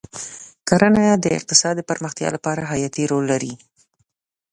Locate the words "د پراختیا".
1.77-2.29